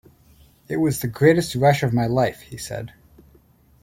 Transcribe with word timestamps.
"It 0.67 0.77
was 0.77 0.99
the 0.99 1.07
greatest 1.07 1.53
rush 1.53 1.83
of 1.83 1.93
my 1.93 2.07
life," 2.07 2.39
he 2.41 2.57
said. 2.57 2.91